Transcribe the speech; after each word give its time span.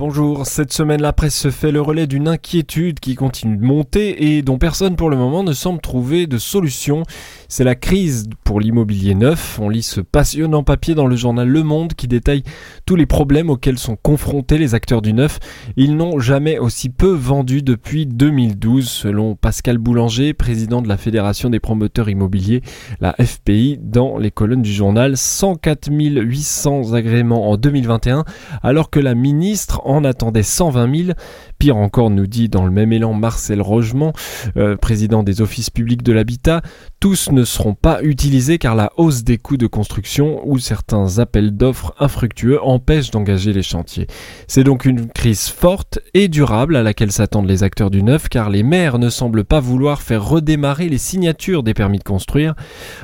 Bonjour, 0.00 0.46
cette 0.46 0.72
semaine 0.72 1.02
la 1.02 1.12
presse 1.12 1.38
se 1.38 1.50
fait 1.50 1.70
le 1.70 1.82
relais 1.82 2.06
d'une 2.06 2.26
inquiétude 2.26 3.00
qui 3.00 3.16
continue 3.16 3.58
de 3.58 3.62
monter 3.62 4.34
et 4.34 4.40
dont 4.40 4.56
personne 4.56 4.96
pour 4.96 5.10
le 5.10 5.16
moment 5.18 5.42
ne 5.42 5.52
semble 5.52 5.82
trouver 5.82 6.26
de 6.26 6.38
solution. 6.38 7.02
C'est 7.48 7.64
la 7.64 7.74
crise 7.74 8.26
pour 8.42 8.60
l'immobilier 8.60 9.14
neuf. 9.14 9.58
On 9.60 9.68
lit 9.68 9.82
ce 9.82 10.00
passionnant 10.00 10.62
papier 10.62 10.94
dans 10.94 11.06
le 11.06 11.16
journal 11.16 11.46
Le 11.46 11.62
Monde 11.62 11.92
qui 11.92 12.08
détaille 12.08 12.44
tous 12.86 12.96
les 12.96 13.04
problèmes 13.04 13.50
auxquels 13.50 13.76
sont 13.76 13.96
confrontés 13.96 14.56
les 14.56 14.74
acteurs 14.74 15.02
du 15.02 15.12
neuf. 15.12 15.38
Ils 15.76 15.94
n'ont 15.94 16.18
jamais 16.18 16.58
aussi 16.58 16.88
peu 16.88 17.12
vendu 17.12 17.60
depuis 17.60 18.06
2012 18.06 18.88
selon 18.88 19.34
Pascal 19.34 19.76
Boulanger, 19.76 20.32
président 20.32 20.80
de 20.80 20.88
la 20.88 20.96
Fédération 20.96 21.50
des 21.50 21.60
promoteurs 21.60 22.08
immobiliers, 22.08 22.62
la 23.00 23.14
FPI, 23.22 23.78
dans 23.82 24.16
les 24.16 24.30
colonnes 24.30 24.62
du 24.62 24.72
journal. 24.72 25.18
104 25.18 25.90
800 25.92 26.94
agréments 26.94 27.50
en 27.50 27.58
2021 27.58 28.24
alors 28.62 28.88
que 28.88 28.98
la 28.98 29.14
ministre 29.14 29.82
en 29.90 30.04
attendait 30.04 30.42
120 30.42 31.04
000. 31.06 31.18
Pire 31.60 31.76
encore, 31.76 32.08
nous 32.08 32.26
dit 32.26 32.48
dans 32.48 32.64
le 32.64 32.70
même 32.70 32.90
élan 32.90 33.12
Marcel 33.12 33.60
Rogement, 33.60 34.14
euh, 34.56 34.76
président 34.76 35.22
des 35.22 35.42
offices 35.42 35.68
publics 35.68 36.02
de 36.02 36.10
l'habitat, 36.10 36.62
tous 37.00 37.30
ne 37.32 37.44
seront 37.44 37.74
pas 37.74 38.02
utilisés 38.02 38.56
car 38.56 38.74
la 38.74 38.92
hausse 38.96 39.24
des 39.24 39.36
coûts 39.36 39.58
de 39.58 39.66
construction 39.66 40.40
ou 40.46 40.58
certains 40.58 41.18
appels 41.18 41.54
d'offres 41.54 41.94
infructueux 42.00 42.64
empêchent 42.64 43.10
d'engager 43.10 43.52
les 43.52 43.62
chantiers. 43.62 44.06
C'est 44.48 44.64
donc 44.64 44.86
une 44.86 45.08
crise 45.08 45.48
forte 45.48 45.98
et 46.14 46.28
durable 46.28 46.76
à 46.76 46.82
laquelle 46.82 47.12
s'attendent 47.12 47.48
les 47.48 47.62
acteurs 47.62 47.90
du 47.90 48.02
neuf 48.02 48.30
car 48.30 48.48
les 48.48 48.62
maires 48.62 48.98
ne 48.98 49.10
semblent 49.10 49.44
pas 49.44 49.60
vouloir 49.60 50.00
faire 50.00 50.26
redémarrer 50.26 50.88
les 50.88 50.96
signatures 50.96 51.62
des 51.62 51.74
permis 51.74 51.98
de 51.98 52.04
construire. 52.04 52.54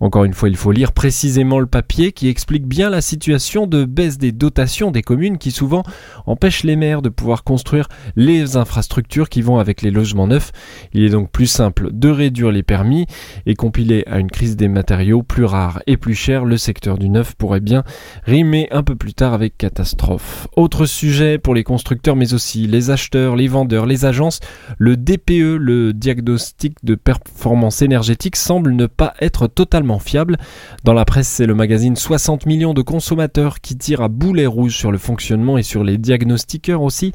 Encore 0.00 0.24
une 0.24 0.32
fois, 0.32 0.48
il 0.48 0.56
faut 0.56 0.72
lire 0.72 0.92
précisément 0.92 1.60
le 1.60 1.66
papier 1.66 2.12
qui 2.12 2.28
explique 2.28 2.66
bien 2.66 2.88
la 2.88 3.02
situation 3.02 3.66
de 3.66 3.84
baisse 3.84 4.16
des 4.16 4.32
dotations 4.32 4.90
des 4.90 5.02
communes 5.02 5.36
qui 5.36 5.50
souvent 5.50 5.82
empêchent 6.24 6.64
les 6.64 6.76
maires 6.76 7.02
de 7.02 7.10
pouvoir 7.10 7.44
construire 7.44 7.88
les 8.16 8.37
infrastructures 8.56 9.28
qui 9.28 9.42
vont 9.42 9.58
avec 9.58 9.82
les 9.82 9.90
logements 9.90 10.26
neufs. 10.26 10.52
Il 10.92 11.04
est 11.04 11.10
donc 11.10 11.30
plus 11.30 11.46
simple 11.46 11.90
de 11.92 12.08
réduire 12.08 12.50
les 12.50 12.62
permis 12.62 13.06
et 13.46 13.54
compilé 13.54 14.04
à 14.06 14.18
une 14.18 14.30
crise 14.30 14.56
des 14.56 14.68
matériaux 14.68 15.22
plus 15.22 15.44
rares 15.44 15.82
et 15.86 15.96
plus 15.96 16.14
chers, 16.14 16.44
le 16.44 16.56
secteur 16.56 16.98
du 16.98 17.08
neuf 17.08 17.34
pourrait 17.34 17.60
bien 17.60 17.84
rimer 18.24 18.68
un 18.70 18.82
peu 18.82 18.96
plus 18.96 19.14
tard 19.14 19.34
avec 19.34 19.56
catastrophe. 19.56 20.48
Autre 20.56 20.86
sujet 20.86 21.38
pour 21.38 21.54
les 21.54 21.64
constructeurs 21.64 22.16
mais 22.16 22.34
aussi 22.34 22.66
les 22.66 22.90
acheteurs, 22.90 23.36
les 23.36 23.48
vendeurs, 23.48 23.86
les 23.86 24.04
agences, 24.04 24.40
le 24.78 24.96
DPE, 24.96 25.56
le 25.58 25.92
diagnostic 25.92 26.76
de 26.82 26.94
performance 26.94 27.82
énergétique 27.82 28.36
semble 28.36 28.72
ne 28.72 28.86
pas 28.86 29.14
être 29.20 29.46
totalement 29.46 29.98
fiable. 29.98 30.36
Dans 30.84 30.94
la 30.94 31.04
presse, 31.04 31.28
c'est 31.28 31.46
le 31.46 31.54
magazine 31.54 31.96
60 31.96 32.46
millions 32.46 32.74
de 32.74 32.82
consommateurs 32.82 33.60
qui 33.60 33.76
tire 33.76 34.02
à 34.02 34.08
boulet 34.08 34.46
rouge 34.46 34.76
sur 34.76 34.92
le 34.92 34.98
fonctionnement 34.98 35.58
et 35.58 35.62
sur 35.62 35.84
les 35.84 35.98
diagnostics 35.98 36.70
aussi, 36.78 37.12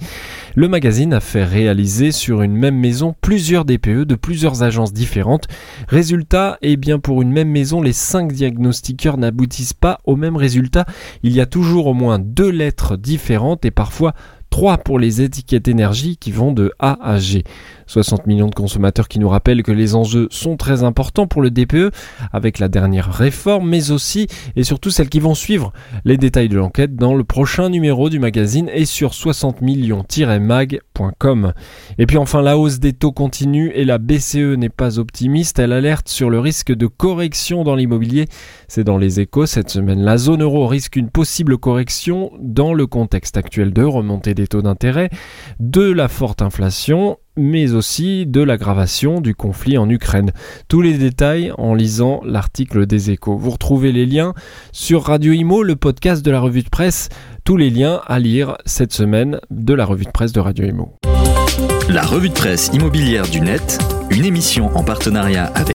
le 0.56 0.68
magazine 0.68 1.13
a 1.14 1.20
fait 1.20 1.44
réaliser 1.44 2.12
sur 2.12 2.42
une 2.42 2.58
même 2.58 2.78
maison 2.78 3.16
plusieurs 3.22 3.64
DPE 3.64 4.04
de 4.04 4.16
plusieurs 4.16 4.64
agences 4.64 4.92
différentes. 4.92 5.48
Résultat, 5.88 6.58
eh 6.62 6.76
bien 6.76 7.00
pour 7.00 7.22
une 7.22 7.32
même 7.32 7.50
maison, 7.50 7.82
les 7.82 7.94
cinq 7.94 8.34
diagnostiqueurs 8.34 9.18
n'aboutissent 9.18 9.74
pas 9.74 10.00
au 10.04 10.16
même 10.16 10.36
résultat. 10.36 10.86
Il 11.22 11.34
y 11.34 11.42
a 11.42 11.46
toujours 11.46 11.88
au 11.88 11.94
moins 11.94 12.20
deux 12.20 12.50
lettres 12.50 12.98
différentes 12.98 13.64
et 13.64 13.72
parfois 13.72 14.14
3 14.54 14.78
pour 14.78 15.00
les 15.00 15.24
étiquettes 15.24 15.68
énergie 15.68 16.16
qui 16.16 16.32
vont 16.32 16.52
de 16.52 16.72
A 16.78 17.00
à 17.02 17.18
G. 17.18 17.44
60 17.88 18.28
millions 18.28 18.50
de 18.50 18.54
consommateurs 18.54 19.08
qui 19.08 19.18
nous 19.18 19.28
rappellent 19.28 19.64
que 19.64 19.72
les 19.72 19.96
enjeux 19.96 20.28
sont 20.30 20.58
très 20.58 20.84
importants 20.84 21.26
pour 21.26 21.42
le 21.42 21.50
DPE 21.50 21.90
avec 22.32 22.60
la 22.60 22.68
dernière 22.68 23.12
réforme, 23.12 23.68
mais 23.68 23.90
aussi 23.90 24.28
et 24.56 24.64
surtout 24.64 24.92
celles 24.92 25.10
qui 25.10 25.20
vont 25.20 25.34
suivre. 25.34 25.74
Les 26.06 26.18
détails 26.18 26.50
de 26.50 26.58
l'enquête 26.58 26.96
dans 26.96 27.16
le 27.16 27.24
prochain 27.24 27.70
numéro 27.70 28.12
du 28.12 28.20
magazine 28.20 28.70
et 28.72 28.86
sur 28.86 29.16
60 29.16 29.64
Et 31.98 32.06
puis 32.06 32.18
enfin, 32.18 32.42
la 32.42 32.58
hausse 32.58 32.80
des 32.80 32.94
taux 32.94 33.12
continue 33.12 33.72
et 33.74 33.86
la 33.86 33.98
BCE 33.98 34.56
n'est 34.58 34.70
pas 34.70 35.00
optimiste. 35.00 35.60
Elle 35.60 35.72
alerte 35.72 36.08
sur 36.08 36.30
le 36.30 36.40
risque 36.40 36.72
de 36.72 36.88
correction 36.88 37.64
dans 37.64 37.76
l'immobilier. 37.76 38.28
C'est 38.68 38.84
dans 38.84 38.98
les 38.98 39.20
échos 39.20 39.46
cette 39.46 39.70
semaine. 39.70 40.02
La 40.02 40.18
zone 40.18 40.44
euro 40.44 40.68
risque 40.68 40.96
une 40.96 41.10
possible 41.10 41.58
correction 41.58 42.32
dans 42.40 42.74
le 42.74 42.88
contexte 42.88 43.38
actuel 43.38 43.74
de 43.74 43.84
remontée 43.84 44.34
des 44.34 44.48
taux 44.48 44.62
d'intérêt, 44.62 45.10
de 45.60 45.92
la 45.92 46.08
forte 46.08 46.42
inflation 46.42 47.18
mais 47.36 47.74
aussi 47.74 48.26
de 48.26 48.42
l'aggravation 48.42 49.22
du 49.22 49.36
conflit 49.36 49.78
en 49.78 49.90
Ukraine. 49.90 50.32
Tous 50.68 50.82
les 50.82 50.98
détails 50.98 51.52
en 51.58 51.74
lisant 51.74 52.22
l'article 52.26 52.86
des 52.86 53.12
échos. 53.12 53.38
Vous 53.38 53.52
retrouvez 53.52 53.92
les 53.92 54.06
liens 54.06 54.34
sur 54.72 55.04
Radio 55.04 55.34
Imo, 55.34 55.64
le 55.64 55.76
podcast 55.76 56.24
de 56.24 56.32
la 56.32 56.40
revue 56.40 56.64
de 56.64 56.70
presse, 56.70 57.10
tous 57.44 57.58
les 57.58 57.70
liens 57.70 58.02
à 58.08 58.20
lire 58.20 58.58
cette 58.66 58.94
semaine 58.94 59.40
de 59.50 59.74
la 59.74 59.86
revue 59.86 60.06
de 60.06 60.12
presse 60.12 60.34
de 60.34 60.40
Radio 60.40 60.66
Imo. 60.66 60.98
La 61.90 62.04
revue 62.04 62.30
de 62.30 62.34
presse 62.34 62.72
immobilière 62.74 63.28
du 63.28 63.42
net, 63.42 63.78
une 64.10 64.26
émission 64.26 64.76
en 64.76 64.84
partenariat 64.84 65.46
avec 65.56 65.64